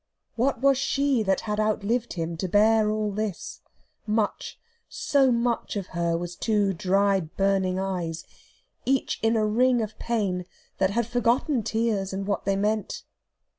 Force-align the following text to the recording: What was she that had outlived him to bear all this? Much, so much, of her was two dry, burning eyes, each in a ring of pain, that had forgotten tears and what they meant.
What 0.35 0.61
was 0.61 0.79
she 0.79 1.21
that 1.21 1.41
had 1.41 1.59
outlived 1.59 2.13
him 2.13 2.35
to 2.37 2.47
bear 2.47 2.89
all 2.89 3.11
this? 3.11 3.61
Much, 4.07 4.59
so 4.89 5.31
much, 5.31 5.75
of 5.75 5.85
her 5.93 6.17
was 6.17 6.35
two 6.35 6.73
dry, 6.73 7.19
burning 7.19 7.77
eyes, 7.77 8.25
each 8.83 9.19
in 9.21 9.35
a 9.35 9.45
ring 9.45 9.79
of 9.79 9.99
pain, 9.99 10.47
that 10.79 10.89
had 10.89 11.05
forgotten 11.05 11.61
tears 11.61 12.13
and 12.13 12.25
what 12.25 12.45
they 12.45 12.55
meant. 12.55 13.03